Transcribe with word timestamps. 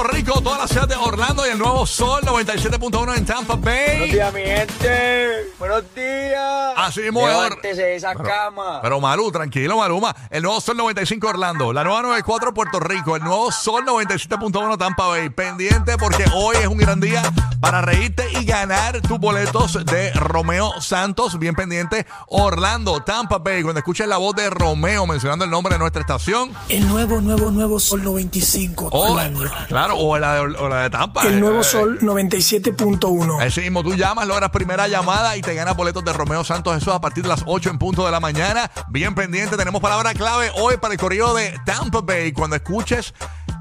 Puerto 0.00 0.16
Rico, 0.16 0.40
toda 0.40 0.56
la 0.56 0.66
ciudad 0.66 0.88
de 0.88 0.96
Orlando 0.96 1.46
y 1.46 1.50
el 1.50 1.58
nuevo 1.58 1.84
Sol 1.84 2.22
97.1 2.22 3.18
en 3.18 3.26
Tampa 3.26 3.56
Bay. 3.56 3.98
Buenos 3.98 4.12
días, 4.12 4.32
mi 4.32 4.40
gente. 4.40 5.52
Buenos 5.58 5.94
días. 5.94 6.74
Así 6.74 7.02
mismo 7.02 7.26
de 7.62 7.96
esa 7.96 8.14
cama. 8.14 8.80
Pero 8.80 8.98
Malu, 8.98 9.30
tranquilo, 9.30 9.76
Maluma. 9.76 10.16
El 10.30 10.42
nuevo 10.42 10.58
Sol 10.62 10.78
95 10.78 11.28
Orlando, 11.28 11.74
la 11.74 11.84
nueva 11.84 12.00
94 12.00 12.54
Puerto 12.54 12.80
Rico, 12.80 13.16
el 13.16 13.22
nuevo 13.22 13.52
Sol 13.52 13.84
97.1 13.84 14.78
Tampa 14.78 15.08
Bay. 15.08 15.28
Pendiente 15.28 15.98
porque 15.98 16.24
hoy 16.34 16.56
es 16.56 16.66
un 16.66 16.78
gran 16.78 16.98
día 16.98 17.22
para 17.60 17.82
reírte 17.82 18.26
y 18.40 18.44
ganar 18.46 19.02
tus 19.02 19.18
boletos 19.18 19.84
de 19.84 20.12
Romeo 20.12 20.80
Santos. 20.80 21.38
Bien 21.38 21.54
pendiente, 21.54 22.06
Orlando, 22.28 23.00
Tampa 23.02 23.38
Bay. 23.38 23.62
Cuando 23.62 23.80
escuches 23.80 24.08
la 24.08 24.16
voz 24.16 24.34
de 24.34 24.48
Romeo 24.48 25.06
mencionando 25.06 25.44
el 25.44 25.50
nombre 25.50 25.74
de 25.74 25.78
nuestra 25.78 26.00
estación, 26.00 26.52
El 26.70 26.88
nuevo, 26.88 27.20
nuevo, 27.20 27.50
nuevo 27.50 27.78
Sol 27.78 28.02
95. 28.02 28.88
o, 28.90 29.10
Orlando. 29.10 29.42
claro, 29.68 29.89
o 29.96 30.18
la 30.18 30.34
de, 30.34 30.40
o 30.40 30.68
la 30.68 30.82
de 30.82 30.90
Tampa. 30.90 31.22
El 31.26 31.40
nuevo 31.40 31.60
Eh, 31.60 31.64
Sol 31.64 31.98
97.1. 32.00 33.42
Ese 33.42 33.60
mismo, 33.62 33.82
tú 33.82 33.94
llamas, 33.94 34.26
logras 34.26 34.50
primera 34.50 34.88
llamada 34.88 35.36
y 35.36 35.42
te 35.42 35.54
ganas 35.54 35.76
boletos 35.76 36.04
de 36.04 36.12
Romeo 36.12 36.44
Santos. 36.44 36.76
Eso 36.76 36.92
a 36.92 37.00
partir 37.00 37.22
de 37.22 37.28
las 37.28 37.42
8 37.46 37.70
en 37.70 37.78
punto 37.78 38.04
de 38.04 38.10
la 38.10 38.20
mañana. 38.20 38.70
Bien 38.88 39.14
pendiente, 39.14 39.56
tenemos 39.56 39.80
palabra 39.80 40.14
clave 40.14 40.50
hoy 40.56 40.76
para 40.78 40.94
el 40.94 41.00
correo 41.00 41.34
de 41.34 41.54
Tampa 41.64 42.00
Bay. 42.00 42.32
Cuando 42.32 42.56
escuches, 42.56 43.14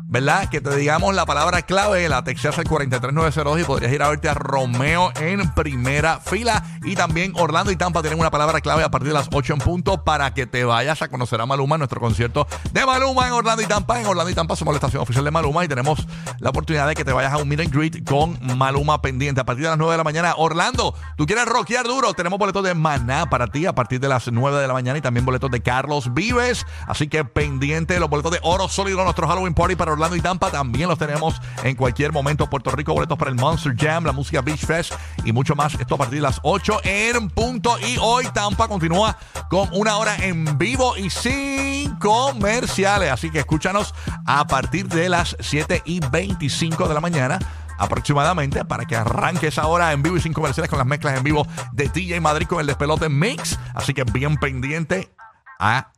¿verdad? 0.09 0.49
Que 0.49 0.59
te 0.59 0.75
digamos 0.75 1.13
la 1.13 1.27
palabra 1.27 1.61
clave, 1.61 2.09
la 2.09 2.23
texteas 2.23 2.57
al 2.57 2.65
43902 2.65 3.61
y 3.61 3.63
podrías 3.63 3.93
ir 3.93 4.01
a 4.01 4.09
verte 4.09 4.27
a 4.27 4.33
Romeo 4.33 5.11
en 5.21 5.53
primera 5.53 6.19
fila. 6.19 6.63
Y 6.83 6.95
también 6.95 7.33
Orlando 7.35 7.71
y 7.71 7.75
Tampa 7.75 8.01
tienen 8.01 8.19
una 8.19 8.31
palabra 8.31 8.59
clave 8.59 8.83
a 8.83 8.89
partir 8.89 9.09
de 9.09 9.13
las 9.13 9.29
8 9.31 9.53
en 9.53 9.59
punto 9.59 10.03
para 10.03 10.33
que 10.33 10.47
te 10.47 10.63
vayas 10.65 11.03
a 11.03 11.09
conocer 11.09 11.39
a 11.39 11.45
Maluma 11.45 11.75
en 11.75 11.81
nuestro 11.81 12.01
concierto 12.01 12.47
de 12.73 12.85
Maluma 12.87 13.27
en 13.27 13.33
Orlando 13.33 13.61
y 13.61 13.67
Tampa. 13.67 14.01
En 14.01 14.07
Orlando 14.07 14.31
y 14.31 14.33
Tampa 14.33 14.55
somos 14.55 14.73
la 14.73 14.77
estación 14.77 15.03
oficial 15.03 15.23
de 15.23 15.29
Maluma 15.29 15.63
y 15.63 15.67
tenemos 15.67 16.07
la 16.39 16.49
oportunidad 16.49 16.87
de 16.87 16.95
que 16.95 17.05
te 17.05 17.13
vayas 17.13 17.31
a 17.31 17.37
un 17.37 17.47
meet 17.47 17.59
and 17.59 17.71
greet 17.71 18.03
con 18.03 18.39
Maluma 18.57 19.03
pendiente 19.03 19.41
a 19.41 19.45
partir 19.45 19.65
de 19.65 19.69
las 19.69 19.77
9 19.77 19.91
de 19.91 19.97
la 19.97 20.03
mañana. 20.03 20.33
Orlando, 20.37 20.95
tú 21.17 21.27
quieres 21.27 21.45
rockear 21.45 21.85
duro, 21.85 22.15
tenemos 22.15 22.39
boletos 22.39 22.63
de 22.63 22.73
Maná 22.73 23.29
para 23.29 23.45
ti 23.45 23.67
a 23.67 23.75
partir 23.75 23.99
de 23.99 24.07
las 24.07 24.27
9 24.31 24.59
de 24.59 24.67
la 24.67 24.73
mañana 24.73 24.97
y 24.97 25.01
también 25.01 25.23
boletos 25.23 25.51
de 25.51 25.61
Carlos 25.61 26.15
Vives. 26.15 26.65
Así 26.87 27.07
que 27.07 27.23
pendiente 27.25 27.99
los 27.99 28.09
boletos 28.09 28.31
de 28.31 28.39
Oro 28.41 28.67
Sólido, 28.67 29.03
nuestro 29.03 29.27
Halloween 29.27 29.53
Party 29.53 29.75
para 29.75 29.98
Y 29.99 30.21
Tampa 30.21 30.49
también 30.49 30.87
los 30.87 30.97
tenemos 30.97 31.35
en 31.63 31.75
cualquier 31.75 32.13
momento. 32.13 32.49
Puerto 32.49 32.71
Rico, 32.71 32.93
boletos 32.93 33.17
para 33.17 33.31
el 33.31 33.37
Monster 33.37 33.75
Jam, 33.77 34.05
la 34.05 34.13
música 34.13 34.41
Beach 34.41 34.65
Fest 34.65 34.93
y 35.25 35.33
mucho 35.33 35.55
más. 35.55 35.73
Esto 35.75 35.95
a 35.95 35.97
partir 35.97 36.19
de 36.19 36.21
las 36.21 36.39
8 36.43 36.81
en 36.83 37.29
punto. 37.29 37.77
Y 37.79 37.97
hoy 38.01 38.25
Tampa 38.33 38.67
continúa 38.67 39.17
con 39.49 39.69
una 39.73 39.97
hora 39.97 40.15
en 40.15 40.57
vivo 40.57 40.95
y 40.97 41.09
sin 41.09 41.95
comerciales. 41.97 43.11
Así 43.11 43.29
que 43.29 43.39
escúchanos 43.39 43.93
a 44.25 44.47
partir 44.47 44.87
de 44.87 45.09
las 45.09 45.35
7 45.39 45.83
y 45.85 45.99
25 45.99 46.87
de 46.87 46.93
la 46.93 47.01
mañana 47.01 47.39
aproximadamente 47.77 48.65
para 48.65 48.85
que 48.85 48.95
arranque 48.95 49.47
esa 49.47 49.67
hora 49.67 49.93
en 49.93 50.03
vivo 50.03 50.17
y 50.17 50.21
sin 50.21 50.33
comerciales 50.33 50.69
con 50.69 50.79
las 50.79 50.87
mezclas 50.87 51.17
en 51.17 51.23
vivo 51.23 51.47
de 51.71 51.87
DJ 51.89 52.19
Madrid 52.19 52.47
con 52.47 52.59
el 52.59 52.67
despelote 52.67 53.09
Mix. 53.09 53.59
Así 53.73 53.93
que 53.93 54.03
bien 54.03 54.37
pendiente 54.37 55.11
a 55.59 55.91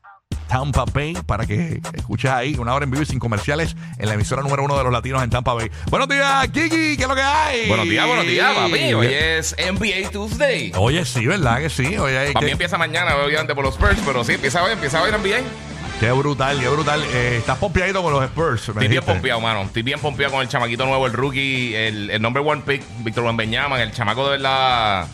Tampa 0.52 0.84
Bay 0.94 1.14
para 1.26 1.46
que 1.46 1.80
escuches 1.94 2.30
ahí 2.30 2.56
una 2.60 2.74
hora 2.74 2.84
en 2.84 2.92
vivo 2.92 3.02
y 3.02 3.06
sin 3.06 3.20
comerciales 3.20 3.74
en 3.98 4.10
la 4.10 4.16
emisora 4.16 4.42
número 4.42 4.66
uno 4.66 4.78
de 4.78 4.84
los 4.84 4.92
latinos 4.92 5.24
en 5.24 5.30
Tampa 5.30 5.54
Bay. 5.54 5.72
Buenos 5.90 6.10
días, 6.10 6.46
Kiki, 6.50 6.98
¿qué 6.98 7.04
es 7.04 7.08
lo 7.08 7.16
que 7.16 7.22
hay? 7.22 7.70
Buenos 7.70 7.88
días, 7.88 8.06
buenos 8.06 8.26
días, 8.26 8.54
papi. 8.54 8.94
Hoy 8.94 9.08
es 9.08 9.56
NBA 9.58 10.10
Tuesday. 10.12 10.74
Oye, 10.76 11.06
sí, 11.06 11.26
¿verdad 11.26 11.60
que 11.60 11.70
sí? 11.70 11.98
Oye, 11.98 12.34
Para 12.34 12.46
mí 12.46 12.52
empieza 12.52 12.78
mañana, 12.78 13.16
obviamente, 13.16 13.56
por 13.56 13.64
los 13.64 13.76
Spurs, 13.76 13.98
pero 14.06 14.26
sí, 14.26 14.34
empieza 14.34 14.62
hoy, 14.62 14.74
empieza 14.74 15.02
hoy 15.02 15.12
en 15.12 15.22
NBA. 15.22 15.38
qué 16.02 16.12
brutal, 16.12 16.60
qué 16.60 16.68
brutal. 16.68 17.02
Eh, 17.14 17.38
estás 17.38 17.58
pompeadito 17.58 18.04
con 18.04 18.12
los 18.12 18.26
Spurs. 18.26 18.68
me 18.70 18.74
Estoy 18.74 18.88
bien 18.90 19.04
pompeado, 19.06 19.40
mano. 19.40 19.62
Estoy 19.62 19.84
bien 19.84 20.00
pompeado 20.02 20.34
con 20.34 20.42
el 20.42 20.50
chamaquito 20.50 20.86
nuevo, 20.86 21.08
el 21.08 21.14
rookie, 21.14 21.74
el, 21.76 22.10
el 22.10 22.22
number 22.22 22.44
one 22.46 22.62
pick, 22.66 22.84
Víctor 23.06 23.24
Wembanyama, 23.24 23.82
el 23.82 23.94
chamaco 23.94 24.26
de 24.26 24.32
verdad. 24.32 25.08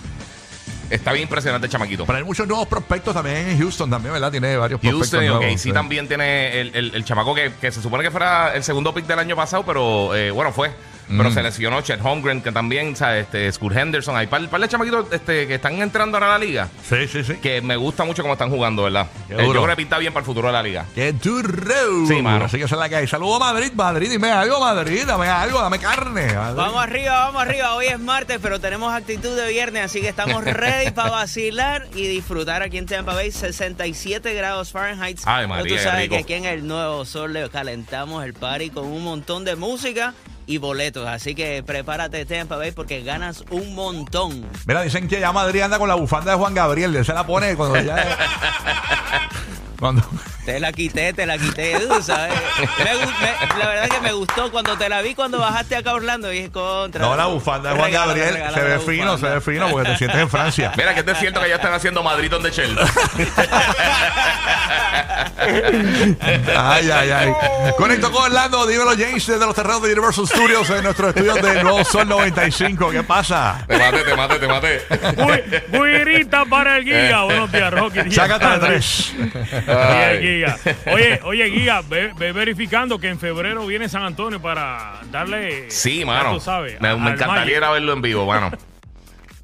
Está 0.90 1.12
bien 1.12 1.24
impresionante 1.24 1.68
el 1.68 1.72
chamaquito. 1.72 2.06
Pero 2.06 2.18
hay 2.18 2.24
muchos 2.24 2.48
nuevos 2.48 2.68
prospectos 2.68 3.14
también 3.14 3.38
en 3.50 3.59
Houston 3.59 3.90
también, 3.90 4.14
¿verdad? 4.14 4.31
Tiene 4.31 4.56
varios 4.58 4.80
prospectos 4.80 5.12
Houston, 5.20 5.36
ok, 5.36 5.42
nuevos, 5.42 5.62
sí, 5.62 5.72
también 5.72 6.08
tiene 6.08 6.62
el, 6.62 6.75
el- 6.75 6.96
el 6.96 7.03
chamaco 7.06 7.36
que, 7.36 7.52
que 7.59 7.72
se 7.72 7.81
supone 7.81 8.03
que 8.03 8.12
fuera 8.12 8.56
el 8.56 8.64
segundo 8.64 8.94
pick 8.94 9.06
del 9.06 9.20
año 9.20 9.36
pasado, 9.36 9.64
pero 9.66 10.16
eh, 10.16 10.31
bueno, 10.31 10.52
fue. 10.52 10.72
Mm. 11.09 11.18
Pero 11.18 11.31
se 11.31 11.44
lesionó 11.44 11.81
Chet 11.81 12.00
Holmgren, 12.03 12.41
que 12.41 12.51
también, 12.51 12.95
¿sabes? 12.95 13.23
Este, 13.25 13.51
Scott 13.51 13.75
Henderson. 13.75 14.16
Hay 14.18 14.28
par, 14.28 14.47
par 14.50 14.59
de 14.59 14.68
chamaquitos 14.68 15.07
este, 15.12 15.47
que 15.47 15.56
están 15.56 15.81
entrando 15.81 16.18
ahora 16.18 16.35
a 16.35 16.38
la 16.38 16.45
liga. 16.45 16.68
Sí, 16.88 17.07
sí, 17.07 17.23
sí. 17.23 17.35
Que 17.35 17.62
me 17.62 17.75
gusta 17.75 18.03
mucho 18.03 18.22
cómo 18.22 18.34
están 18.34 18.50
jugando, 18.50 18.84
¿verdad? 18.84 19.07
Qué 19.28 19.35
Eh, 19.35 19.38
Yo 19.45 19.51
creo 19.51 19.68
que 19.68 19.75
pinta 19.75 19.97
bien 19.97 20.12
para 20.13 20.22
el 20.22 20.25
futuro 20.25 20.47
de 20.47 20.53
la 20.53 20.63
liga. 20.63 20.85
¡Qué 20.94 21.13
duro! 21.13 22.06
Sí, 22.07 22.22
mano. 22.22 22.45
Así 22.45 22.57
que 22.57 22.66
esa 22.66 22.75
es 22.75 22.79
la 22.79 22.90
que 22.90 22.95
hay. 22.97 23.07
Saludos 23.07 23.38
a 23.41 23.53
Madrid, 23.53 23.72
Madrid. 23.73 24.09
Dime 24.09 24.31
algo, 24.31 24.59
Madrid. 24.59 25.03
Dame 25.06 25.28
algo, 25.28 25.62
dame 25.62 25.79
carne. 25.79 26.34
Madrid. 26.34 26.57
Vamos 26.57 26.84
arriba, 26.84 27.19
vamos 27.25 27.41
arriba. 27.41 27.75
Hoy 27.75 27.85
es 27.88 28.00
martes, 28.00 28.39
pero 28.41 28.59
tenemos 28.59 28.94
actitud 28.94 29.35
de 29.35 29.47
viernes, 29.50 29.85
así 29.85 30.01
que 30.01 30.09
estamos 30.09 30.44
ready 30.44 30.91
para 30.91 31.12
vacilar 31.12 31.88
y 31.95 32.07
disfrutar 32.07 32.63
aquí 32.63 32.78
en 32.78 32.85
Tampa 32.85 33.13
Bay. 33.13 33.31
67 33.31 34.34
grados 34.34 34.72
Fahrenheit. 34.72 35.19
Ay, 35.25 35.45
Pero 35.45 35.50
María, 35.50 35.78
tú 35.78 35.84
sabes 35.84 36.09
que 36.09 36.18
aquí 36.18 36.34
en 36.34 36.45
el 36.45 36.68
Nuevo 36.68 37.06
Sol 37.06 37.34
le 37.34 37.50
calentamos 37.50 38.24
el 38.25 38.34
party 38.34 38.69
con 38.69 38.85
un 38.85 39.03
montón 39.03 39.45
de 39.45 39.56
música 39.56 40.13
y 40.47 40.58
boletos. 40.58 41.08
Así 41.08 41.35
que 41.35 41.62
prepárate, 41.62 42.25
Tampa 42.25 42.56
Bay, 42.56 42.72
porque 42.72 43.03
ganas 43.03 43.44
un 43.52 43.75
montón. 43.75 44.44
Mira, 44.66 44.81
dicen 44.81 45.08
que 45.08 45.19
ya 45.19 45.31
Madrid 45.31 45.62
anda 45.62 45.78
con 45.78 45.88
la 45.88 45.96
bufanda 45.96 46.31
de 46.31 46.38
Juan 46.38 46.56
Gabriel. 46.56 47.06
Se 47.06 47.13
la 47.13 47.28
pone 47.28 47.56
cuando 47.56 47.80
ya. 47.81 48.18
cuando. 49.80 50.02
Te 50.47 50.62
la 50.62 50.72
quité, 50.72 51.12
te 51.12 51.25
la 51.25 51.38
quité, 51.38 51.78
tú 51.78 52.02
sabes. 52.02 52.34
Me 52.80 52.96
gu- 52.96 53.13
me- 53.19 53.59
la 53.59 53.68
verdad 53.68 53.90
que 53.90 54.00
me 54.00 54.13
gustó 54.13 54.50
cuando 54.50 54.78
te 54.78 54.88
la 54.88 55.02
vi 55.02 55.13
cuando 55.13 55.40
bajaste 55.40 55.75
acá 55.75 55.90
a 55.90 55.96
Orlando 55.96 56.31
y 56.31 56.38
dije 56.38 56.52
contra. 56.52 57.02
No, 57.02 57.18
la 57.18 57.25
bufanda 57.25 57.72
de 57.74 57.75
Juan 57.78 57.91
Gabriel 57.91 58.38
se 58.53 58.62
ve 58.62 58.80
fino, 58.80 59.18
se 59.18 59.28
ve 59.28 59.41
fino 59.41 59.68
porque 59.68 59.90
te 59.90 59.97
sientes 59.97 60.22
en 60.22 60.30
Francia. 60.30 60.72
Mira, 60.78 60.96
que 60.96 61.12
es 61.12 61.18
cierto 61.19 61.41
que 61.41 61.50
ya 61.50 61.56
están 61.56 61.74
haciendo 61.74 62.02
Madrid 62.02 62.34
on 62.34 62.44
the 62.44 62.50
Shell. 62.52 62.78
Ay, 66.56 66.90
ay, 66.91 67.12
ay. 67.12 67.34
Conecto 67.78 68.09
con 68.12 68.24
Orlando, 68.24 68.66
dímelo 68.68 68.91
James 68.97 69.25
desde 69.28 69.46
los 69.46 69.53
terrenos 69.53 69.81
de 69.81 69.91
Universal 69.94 70.28
Studios 70.28 70.69
en 70.69 70.84
nuestro 70.84 71.09
estudio 71.09 71.34
de 71.36 71.62
Nuevo 71.63 71.84
Sol 71.84 72.07
95. 72.07 72.90
¿Qué 72.91 73.03
pasa? 73.03 73.66
te 73.68 73.78
maté, 73.78 74.03
te 74.03 74.16
maté, 74.16 74.40
te 74.40 74.47
maté. 74.47 75.63
Buirita 75.69 76.46
para 76.46 76.78
el 76.78 76.86
guía. 76.86 77.22
Buenos 77.24 77.52
días, 77.52 77.74
Rocky. 77.74 78.12
Sácate 78.12 78.47
de 78.47 78.59
tres. 78.59 79.12
Bien, 79.18 80.37
Giga. 80.38 80.57
Oye, 80.94 81.19
oye, 81.24 81.50
Giga, 81.50 81.81
ve, 81.81 82.12
ve 82.18 82.31
verificando 82.31 83.00
que 83.00 83.10
en 83.10 83.19
febrero 83.19 83.66
viene 83.66 83.89
San 83.89 84.04
Antonio 84.04 84.42
para 84.42 85.01
darle. 85.12 85.69
Sí, 85.69 86.06
mano. 86.06 86.34
tú 86.34 86.39
sabes, 86.39 86.80
me, 86.80 86.92
encantaría 86.92 87.28
Magic. 87.28 87.57
ir 87.57 87.63
a 87.63 87.72
verlo 87.72 87.94
en 87.94 88.01
vivo, 88.01 88.25
mano. 88.25 88.51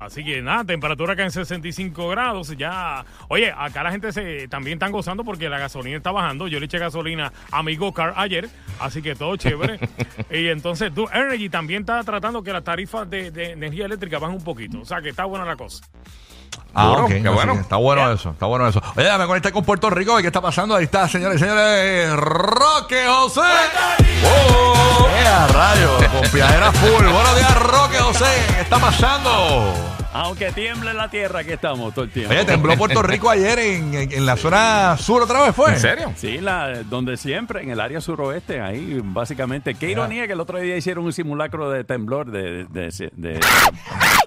Así 0.03 0.21
que 0.23 0.41
nada, 0.41 0.65
temperatura 0.65 1.13
acá 1.13 1.23
en 1.23 1.31
65 1.31 2.09
grados. 2.09 2.55
Ya. 2.57 3.05
Oye, 3.29 3.53
acá 3.55 3.83
la 3.83 3.91
gente 3.91 4.11
se 4.11 4.49
también 4.49 4.75
están 4.75 4.91
gozando 4.91 5.23
porque 5.23 5.47
la 5.47 5.57
gasolina 5.57 5.95
está 5.95 6.11
bajando. 6.11 6.47
Yo 6.47 6.59
le 6.59 6.65
eché 6.65 6.77
gasolina 6.77 7.31
a 7.51 7.63
mi 7.63 7.77
Go-Kart 7.77 8.17
ayer, 8.17 8.49
así 8.79 9.01
que 9.01 9.15
todo 9.15 9.37
chévere. 9.37 9.79
y 10.29 10.47
entonces, 10.49 10.93
tú, 10.93 11.07
Energy 11.13 11.47
también 11.47 11.81
está 11.83 12.03
tratando 12.03 12.43
que 12.43 12.51
las 12.51 12.65
tarifas 12.65 13.09
de, 13.09 13.31
de 13.31 13.51
energía 13.51 13.85
eléctrica 13.85 14.19
bajen 14.19 14.35
un 14.35 14.43
poquito. 14.43 14.81
O 14.81 14.85
sea, 14.85 15.01
que 15.01 15.09
está 15.09 15.23
buena 15.23 15.45
la 15.45 15.55
cosa. 15.55 15.85
Ah, 16.73 16.85
Duro, 16.87 17.03
ok. 17.05 17.09
qué 17.09 17.15
así 17.19 17.27
bueno. 17.29 17.53
que 17.53 17.59
Está 17.61 17.75
bueno 17.77 18.11
eso, 18.11 18.29
está 18.31 18.45
bueno 18.47 18.67
eso. 18.67 18.81
Oye, 18.95 19.17
me 19.17 19.25
conecté 19.27 19.51
con 19.51 19.63
Puerto 19.63 19.89
Rico. 19.89 20.17
¿Qué 20.17 20.27
está 20.27 20.41
pasando? 20.41 20.75
Ahí 20.75 20.85
está, 20.85 21.07
señores 21.07 21.37
y 21.37 21.39
señores. 21.39 22.11
Roque 22.15 23.05
José. 23.07 23.41
¡Oh! 24.25 25.07
¡Eh, 25.09 25.27
a 25.27 25.47
rayo! 25.47 25.97
Con 26.19 26.29
piadera 26.31 26.71
full. 26.71 27.03
Buenos 27.03 27.35
días, 27.35 27.55
Roque 27.59 27.97
José. 27.97 28.25
¿Qué 28.55 28.61
está 28.61 28.79
pasando? 28.79 29.73
Aunque 30.15 30.51
tiemble 30.51 30.93
la 30.93 31.09
tierra, 31.09 31.39
aquí 31.39 31.53
estamos 31.53 31.91
todo 31.93 32.05
el 32.05 32.11
tiempo. 32.11 32.31
Oye, 32.31 32.45
tembló 32.45 32.77
Puerto 32.77 33.01
Rico 33.01 33.31
ayer 33.31 33.57
en, 33.57 33.93
en- 33.95 34.11
en 34.11 34.25
la 34.27 34.37
zona 34.37 34.95
sur 34.97 35.23
otra 35.23 35.41
vez, 35.41 35.55
¿fue? 35.55 35.71
¿En 35.73 35.79
serio? 35.79 36.13
Sí, 36.15 36.37
la, 36.37 36.83
donde 36.83 37.17
siempre, 37.17 37.63
en 37.63 37.71
el 37.71 37.79
área 37.79 37.99
suroeste, 37.99 38.61
ahí 38.61 39.01
básicamente. 39.03 39.73
Qué 39.73 39.89
ironía 39.89 40.27
que 40.27 40.33
el 40.33 40.39
otro 40.39 40.59
día 40.59 40.77
hicieron 40.77 41.05
un 41.05 41.13
simulacro 41.13 41.71
de 41.71 41.83
temblor 41.83 42.29
de... 42.29 42.65
de, 42.65 42.89
de- 42.91 43.11
de- 43.13 43.39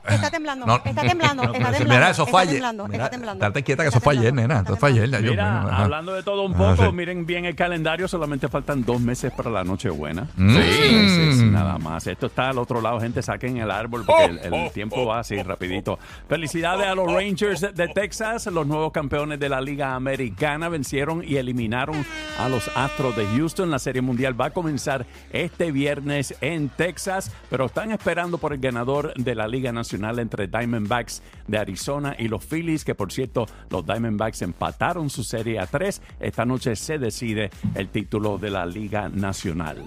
Está 0.09 0.31
temblando, 0.31 0.67
No, 0.67 0.77
está 0.85 1.03
temblando, 1.03 1.43
está 1.43 1.85
Mira, 1.85 2.11
eso 2.11 2.27
fue 2.27 2.43
está 2.43 2.53
temblando, 2.53 2.85
Mira, 2.89 2.97
está 3.05 3.11
temblando. 3.11 3.45
Date 3.45 3.63
quieta 3.63 3.83
que 3.83 3.89
eso 3.89 4.01
temblando, 4.01 4.35
nena. 4.35 4.63
Eso 4.65 4.77
Dios 5.19 5.31
Mira, 5.33 5.61
mío, 5.61 5.71
ajá. 5.73 5.83
hablando 5.85 6.13
de 6.15 6.23
todo 6.23 6.43
un 6.45 6.55
Ah, 6.55 6.59
poco, 6.77 6.87
sí. 6.91 6.93
miren 6.93 7.27
bien 7.27 7.45
el 7.45 7.55
calendario, 7.57 8.07
solamente 8.09 8.49
faltan 8.49 8.85
dos 8.85 9.01
meses 9.01 9.33
para 9.33 9.51
la 9.51 9.65
Nochebuena. 9.65 10.27
Mm. 10.37 10.55
Dos 10.55 10.65
meses, 10.65 11.43
nada 11.45 11.79
más. 11.79 12.07
Esto 12.07 12.27
está 12.27 12.51
al 12.51 12.59
otro 12.59 12.81
lado, 12.81 13.01
gente, 13.01 13.23
saquen 13.23 13.57
el 13.59 13.71
árbol 13.71 14.05
porque 14.07 14.25
el, 14.25 14.39
el 14.55 14.71
tiempo 14.73 15.05
va 15.07 15.21
así 15.21 15.43
rapidito. 15.43 15.99
Felicidades 16.29 16.87
a 16.87 16.95
los 16.95 17.13
Rangers 17.13 17.61
de 17.75 17.89
Texas, 17.89 18.47
los 18.47 18.67
nuevos 18.67 18.93
campeones 18.93 19.41
de 19.41 19.49
la 19.49 19.61
Liga 19.61 19.95
Americana, 19.95 20.69
vencieron 20.69 21.23
y 21.27 21.37
eliminaron 21.37 22.05
a 22.39 22.49
los 22.49 22.71
Astros 22.77 23.17
de 23.17 23.27
Houston. 23.37 23.71
La 23.71 23.79
Serie 23.79 24.03
Mundial 24.03 24.39
va 24.41 24.47
a 24.47 24.51
comenzar 24.51 25.07
este 25.33 25.73
viernes 25.73 26.35
en 26.41 26.69
Texas, 26.69 27.33
pero 27.51 27.67
están 27.67 27.91
esperando 27.91 28.39
por 28.39 28.53
el 28.53 28.61
ganador 28.61 29.13
de 29.15 29.35
la 29.35 29.49
Liga 29.49 29.73
Nacional 29.73 29.96
entre 30.05 30.47
Diamondbacks 30.49 31.23
de 31.47 31.59
Arizona 31.59 32.15
y 32.19 32.29
los 32.29 32.45
Phillies, 32.45 32.85
que 32.85 32.95
por 32.95 33.13
cierto, 33.13 33.47
los 33.71 33.85
Diamondbacks 33.87 34.43
empataron 34.43 35.11
su 35.11 35.23
serie 35.25 35.59
a 35.59 35.67
tres. 35.67 36.01
Esta 36.21 36.45
noche 36.45 36.77
se 36.77 36.99
decide 36.99 37.51
el 37.75 37.89
título 37.89 38.39
de 38.39 38.51
la 38.51 38.67
Liga 38.67 39.09
Nacional. 39.09 39.83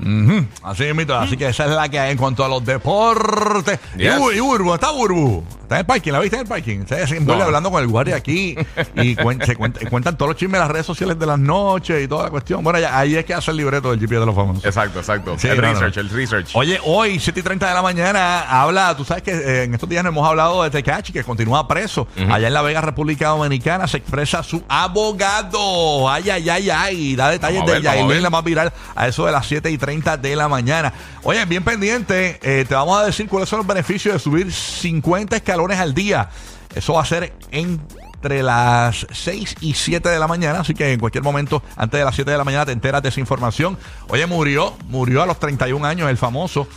Así 0.64 0.84
es, 0.86 0.96
mito. 0.96 1.16
Así 1.18 1.38
que 1.38 1.48
esa 1.48 1.66
es 1.66 1.72
la 1.72 1.88
que 1.90 2.00
hay 2.00 2.12
en 2.12 2.18
cuanto 2.18 2.44
a 2.44 2.50
los 2.50 2.64
deportes. 2.66 3.80
Y, 3.98 4.04
Yes. 4.04 4.14
Y 4.36 4.42
Urbu, 4.42 4.74
está 4.74 4.92
Urbu. 4.92 5.44
Está 5.62 5.76
en 5.76 5.80
el 5.82 5.86
parking, 5.86 6.12
¿la 6.12 6.20
viste 6.20 6.36
en 6.38 6.42
el 6.44 6.48
parking? 6.48 6.86
Se 6.88 7.06
se 7.08 7.18
envuelve 7.18 7.42
No. 7.42 7.46
hablando 7.46 7.70
con 7.72 7.82
el 7.82 7.88
guardia 7.88 8.16
aquí 8.16 8.56
y 8.96 9.16
cuen- 9.16 9.44
se 9.46 9.56
cuenta- 9.56 9.88
cuentan 9.90 10.18
todos 10.18 10.30
los 10.30 10.38
chismes 10.38 10.54
de 10.54 10.60
las 10.60 10.72
redes 10.72 10.86
sociales 10.88 11.20
de 11.20 11.26
las 11.28 11.38
noches 11.38 12.04
y 12.04 12.08
toda 12.08 12.24
la 12.24 12.30
cuestión. 12.32 12.64
Bueno, 12.64 12.80
ya- 12.80 12.98
ahí 12.98 13.16
es 13.16 13.24
que 13.26 13.34
hace 13.36 13.52
el 13.52 13.58
libreto 13.58 13.92
del 13.92 14.00
GPS 14.00 14.20
de 14.22 14.26
los 14.26 14.36
famosos. 14.36 14.66
Exacto, 14.66 15.00
exacto. 15.00 15.38
Sí, 15.38 15.48
el 15.48 15.58
no, 15.58 15.68
no. 15.68 15.74
research, 15.74 15.98
el 15.98 16.10
research. 16.10 16.50
Oye, 16.54 16.80
hoy, 16.84 17.20
7 17.20 17.40
y 17.40 17.44
30 17.44 17.68
de 17.68 17.74
la 17.76 17.82
mañana, 17.84 18.42
habla, 18.62 18.96
tú 18.98 19.06
sabes 19.06 19.22
que 19.22 19.32
eh, 19.32 19.64
en 19.66 19.74
estos 19.76 19.88
días 19.88 19.99
hemos 20.06 20.28
hablado 20.28 20.63
de 20.63 20.69
Tecachi, 20.69 21.12
que 21.12 21.24
continúa 21.24 21.68
preso. 21.68 22.07
Allá 22.30 22.48
en 22.48 22.54
La 22.54 22.62
Vega, 22.62 22.81
República 22.81 23.30
Dominicana, 23.30 23.88
se 23.88 23.98
expresa 23.98 24.44
su 24.44 24.63
abogado. 24.68 26.10
Ay, 26.10 26.30
ay, 26.30 26.50
ay, 26.50 26.69
ay. 26.69 27.16
Da 27.16 27.30
detalles 27.30 27.66
de 27.66 27.72
ver, 27.72 27.88
a 27.88 27.96
Yailin, 27.96 28.22
la 28.22 28.30
más 28.30 28.44
viral, 28.44 28.74
a 28.96 29.07
eso 29.07 29.25
de 29.25 29.31
las 29.31 29.48
7 29.48 29.69
y 29.72 29.78
30 29.78 30.18
de 30.18 30.36
la 30.36 30.48
mañana. 30.48 30.94
Oye, 31.24 31.44
bien 31.46 31.63
pendiente, 31.63 32.40
eh, 32.42 32.66
te 32.68 32.75
vamos 32.75 33.00
a 33.00 33.06
decir 33.06 33.28
cuáles 33.28 33.50
son 33.50 33.57
los 33.60 33.68
beneficios 33.68 34.13
de 34.13 34.19
subir 34.19 34.51
50 34.51 35.36
escalones 35.36 35.80
al 35.80 35.94
día. 35.94 36.30
Eso 36.74 36.94
va 36.94 37.02
a 37.02 37.06
ser 37.06 37.34
entre 37.52 38.44
las 38.44 39.07
6 39.12 39.56
y 39.62 39.74
7 39.74 40.07
de 40.07 40.19
la 40.19 40.28
mañana, 40.28 40.60
así 40.60 40.74
que 40.74 40.94
en 40.94 41.00
cualquier 41.00 41.24
momento, 41.24 41.63
antes 41.75 42.00
de 42.00 42.06
las 42.06 42.16
7 42.16 42.30
de 42.30 42.38
la 42.38 42.44
mañana, 42.44 42.66
te 42.66 42.72
enteras 42.72 43.02
de 43.02 43.10
esa 43.10 43.19
información. 43.19 43.78
Oye, 44.07 44.25
murió, 44.28 44.75
murió 44.88 45.24
a 45.24 45.25
los 45.25 45.40
31 45.40 45.86
años 45.86 46.10
el 46.10 46.18
famoso. 46.18 46.68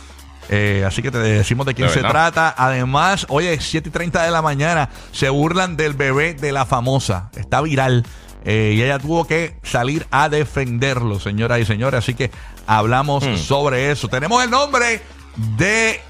Eh, 0.49 0.83
así 0.85 1.01
que 1.01 1.09
te 1.11 1.17
decimos 1.19 1.65
de 1.65 1.73
quién 1.73 1.87
De 1.87 1.93
se 1.93 2.01
trata. 2.01 2.53
Además, 2.57 3.25
oye, 3.29 3.59
7 3.59 3.89
y 3.89 3.91
30 3.91 4.23
de 4.23 4.31
la 4.31 4.41
mañana 4.41 4.89
se 5.11 5.29
burlan 5.29 5.77
del 5.77 5.93
bebé 5.93 6.33
de 6.33 6.51
la 6.51 6.65
famosa. 6.65 7.29
Está 7.35 7.61
viral. 7.61 8.05
Eh, 8.45 8.73
y 8.75 8.81
ella 8.83 8.99
tuvo 8.99 9.25
que 9.25 9.55
salir 9.63 10.05
a 10.11 10.27
defenderlo, 10.27 11.19
señoras 11.19 11.59
y 11.59 11.65
señores. 11.65 11.99
Así 11.99 12.13
que 12.13 12.29
hablamos 12.67 13.25
Hmm. 13.25 13.37
sobre 13.37 13.91
eso. 13.91 14.09
Tenemos 14.09 14.43
el 14.43 14.49
nombre 14.49 15.01
de 15.57 16.01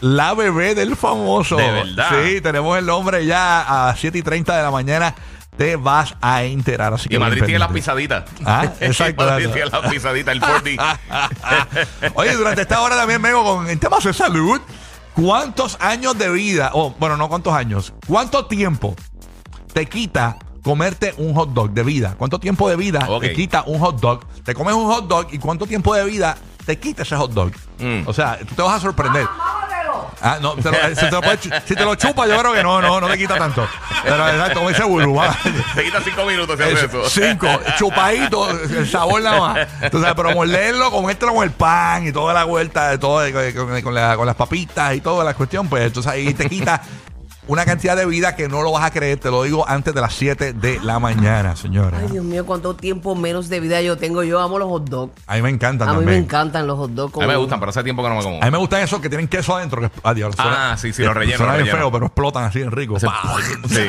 la 0.00 0.34
bebé 0.34 0.74
del 0.74 0.94
famoso. 0.96 1.56
¿De 1.56 1.70
verdad? 1.70 2.10
Sí, 2.24 2.40
tenemos 2.40 2.78
el 2.78 2.86
nombre 2.86 3.26
ya 3.26 3.88
a 3.88 3.96
7 3.96 4.18
y 4.18 4.22
30 4.22 4.56
de 4.56 4.62
la 4.62 4.70
mañana. 4.70 5.14
Te 5.56 5.76
vas 5.76 6.16
a 6.20 6.42
enterar. 6.42 6.92
Así 6.94 7.08
que 7.08 7.14
Y 7.14 7.18
Madrid 7.18 7.44
tiene 7.44 7.58
las 7.60 7.68
pendiente. 7.68 7.92
pisaditas. 7.92 8.24
Ah, 8.44 8.64
exacto. 8.80 9.24
Madrid 9.24 9.48
tiene 9.52 9.70
las 9.70 9.88
pisaditas, 9.88 10.34
el 10.34 10.40
40. 10.40 11.00
Oye, 12.14 12.34
durante 12.34 12.62
esta 12.62 12.80
hora 12.80 12.96
también 12.96 13.22
vengo 13.22 13.44
con 13.44 13.68
en 13.70 13.78
temas 13.78 14.02
de 14.04 14.12
salud. 14.12 14.60
¿Cuántos 15.14 15.76
años 15.80 16.18
de 16.18 16.28
vida, 16.30 16.70
o 16.74 16.90
bueno, 16.98 17.16
no 17.16 17.28
cuántos 17.28 17.54
años, 17.54 17.92
cuánto 18.08 18.46
tiempo 18.46 18.96
te 19.72 19.86
quita 19.86 20.36
comerte 20.64 21.14
un 21.18 21.34
hot 21.34 21.50
dog 21.50 21.70
de 21.70 21.84
vida? 21.84 22.16
¿Cuánto 22.18 22.40
tiempo 22.40 22.68
de 22.68 22.74
vida 22.74 23.06
te 23.20 23.32
quita 23.32 23.62
un 23.66 23.78
hot 23.78 24.00
dog? 24.00 24.26
Te 24.42 24.54
comes 24.54 24.74
un 24.74 24.86
hot 24.86 25.06
dog 25.06 25.28
y 25.30 25.38
cuánto 25.38 25.66
tiempo 25.66 25.94
de 25.94 26.04
vida 26.04 26.36
te 26.66 26.80
quita 26.80 27.02
ese 27.02 27.14
hot 27.14 27.30
dog. 27.32 27.52
Mm. 27.78 28.08
O 28.08 28.12
sea, 28.12 28.38
tú 28.40 28.56
te 28.56 28.62
vas 28.62 28.74
a 28.74 28.80
sorprender. 28.80 29.28
Ah, 30.26 30.38
no, 30.40 30.54
te 30.54 30.70
lo- 30.70 30.76
eh, 30.76 30.96
si, 30.96 31.04
te 31.04 31.10
lo 31.10 31.20
puedes 31.20 31.40
chu- 31.42 31.50
si 31.66 31.74
te 31.74 31.84
lo 31.84 31.94
chupa, 31.96 32.26
yo 32.26 32.38
creo 32.38 32.54
que 32.54 32.62
no, 32.62 32.80
no, 32.80 32.98
no 32.98 33.08
te 33.08 33.18
quita 33.18 33.36
tanto. 33.36 33.68
Pero 34.02 34.26
exacto, 34.28 34.54
como 34.54 34.68
dice 34.70 34.82
Buru, 34.84 35.14
va. 35.16 35.36
Te 35.74 35.84
quita 35.84 36.00
cinco 36.02 36.24
minutos 36.24 36.56
si 36.56 36.62
haces 36.62 36.82
eso. 36.84 37.10
Cinco, 37.10 37.46
chupadito, 37.76 38.48
el 38.50 38.88
sabor 38.90 39.20
nada 39.20 39.38
más. 39.38 39.68
Sabes, 39.92 40.14
pero 40.16 40.32
morderlo, 40.32 40.90
comértelo 40.90 41.34
con 41.34 41.44
el 41.44 41.50
pan 41.50 42.06
y 42.06 42.12
toda 42.12 42.32
la 42.32 42.44
vuelta, 42.44 42.88
de 42.88 42.96
todo, 42.98 43.20
con, 43.54 43.82
con 43.82 43.94
la- 43.94 44.16
con 44.16 44.26
las 44.26 44.34
papitas 44.36 44.94
y 44.94 45.00
toda 45.02 45.24
la 45.24 45.34
cuestión, 45.34 45.68
pues 45.68 45.84
entonces 45.86 46.10
ahí 46.10 46.32
te 46.32 46.48
quita 46.48 46.80
una 47.46 47.64
cantidad 47.64 47.96
de 47.96 48.06
vida 48.06 48.34
que 48.36 48.48
no 48.48 48.62
lo 48.62 48.72
vas 48.72 48.84
a 48.84 48.90
creer, 48.90 49.18
te 49.18 49.30
lo 49.30 49.42
digo 49.42 49.68
antes 49.68 49.94
de 49.94 50.00
las 50.00 50.14
7 50.14 50.52
de 50.54 50.80
la 50.82 50.98
mañana, 50.98 51.56
señora. 51.56 51.98
Ay, 52.00 52.08
Dios 52.10 52.24
mío, 52.24 52.46
cuánto 52.46 52.74
tiempo 52.74 53.14
menos 53.14 53.48
de 53.48 53.60
vida 53.60 53.80
yo 53.82 53.96
tengo. 53.98 54.22
Yo 54.22 54.40
amo 54.40 54.58
los 54.58 54.68
hot 54.68 54.88
dogs. 54.88 55.12
A 55.26 55.34
mí 55.36 55.42
me 55.42 55.50
encantan 55.50 55.88
A 55.88 55.92
mí 55.94 56.04
me 56.04 56.16
encantan 56.16 56.66
los 56.66 56.78
hot 56.78 56.90
dogs. 56.92 57.14
A 57.16 57.20
mí 57.20 57.26
me 57.26 57.36
gustan, 57.36 57.60
pero 57.60 57.70
hace 57.70 57.82
tiempo 57.84 58.02
que 58.02 58.08
no 58.08 58.16
me 58.16 58.22
como. 58.22 58.42
A 58.42 58.44
mí 58.46 58.50
me 58.50 58.58
gustan 58.58 58.80
esos 58.82 59.00
que 59.00 59.08
tienen 59.08 59.28
queso 59.28 59.56
adentro. 59.56 59.80
Que, 59.82 59.90
adiós, 60.02 60.34
Ah, 60.38 60.76
sí, 60.78 60.92
sí, 60.92 61.02
los 61.02 61.14
rellenos, 61.14 61.38
Suena 61.38 61.52
los 61.54 61.62
bien 61.62 61.74
rellenos. 61.76 61.90
feo, 61.90 61.92
pero 61.92 62.06
explotan 62.06 62.44
así 62.44 62.60
en 62.62 62.70
rico. 62.70 62.96
Pa. 63.00 63.36
Sí. 63.68 63.80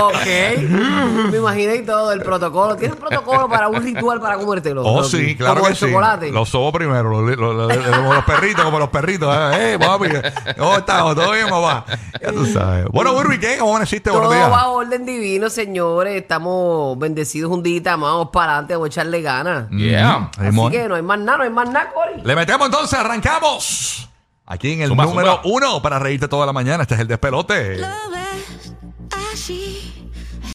Ok. 0.00 1.30
me 1.30 1.38
imaginé 1.38 1.76
y 1.76 1.82
todo 1.84 2.12
el 2.12 2.22
protocolo. 2.22 2.76
¿Tiene 2.76 2.94
un 2.94 3.00
protocolo 3.00 3.48
para 3.48 3.68
un 3.68 3.82
ritual 3.82 4.20
para 4.20 4.36
comértelo? 4.36 4.82
Oh, 4.84 5.02
sí, 5.04 5.36
claro 5.36 5.54
Como 5.54 5.66
que 5.66 5.70
el 5.72 5.76
sí. 5.76 5.86
chocolate. 5.86 6.30
Los 6.32 6.48
sobo 6.48 6.72
primero, 6.72 7.20
los, 7.22 7.76
como 7.96 8.24
perritos, 8.24 8.64
como 8.64 8.78
los 8.78 8.88
perritos. 8.88 9.34
¿eh? 9.54 9.74
Eh, 9.74 9.78
papi, 9.78 10.08
¿cómo 10.56 10.76
estamos? 10.78 11.14
¿Todo 11.14 11.27
bien, 11.32 11.48
papá? 11.48 11.84
Ya 12.20 12.32
tú 12.32 12.46
sabes. 12.46 12.86
Bueno, 12.90 13.12
Urbi, 13.14 13.38
¿qué? 13.38 13.58
¿Cómo 13.58 13.70
amaneciste? 13.70 14.10
Todo 14.10 14.28
va 14.28 14.60
a 14.60 14.68
orden 14.68 15.04
divino, 15.06 15.48
señores. 15.50 16.20
Estamos 16.20 16.98
bendecidos 16.98 17.50
un 17.50 17.62
día. 17.62 17.80
Vamos 17.84 18.28
para 18.32 18.52
adelante, 18.52 18.74
vamos 18.74 18.86
a 18.86 18.88
echarle 18.88 19.22
ganas. 19.22 19.70
Yeah. 19.70 20.30
Ahí, 20.38 20.48
Así 20.48 20.70
que 20.70 20.88
no 20.88 20.94
hay 20.96 21.02
más 21.02 21.18
nada, 21.18 21.38
no 21.38 21.44
hay 21.44 21.50
más 21.50 21.68
nada, 21.70 21.90
Cory. 21.92 22.22
Le 22.22 22.34
metemos 22.36 22.66
entonces, 22.66 22.98
arrancamos. 22.98 24.08
Aquí 24.46 24.72
en 24.72 24.80
el 24.82 24.88
Zumba, 24.88 25.04
número 25.04 25.40
zumba. 25.42 25.56
uno 25.56 25.82
para 25.82 25.98
reírte 25.98 26.26
toda 26.26 26.46
la 26.46 26.52
mañana. 26.52 26.82
Este 26.82 26.94
es 26.94 27.00
el 27.00 27.08
despelote. 27.08 27.76
Love 27.76 28.17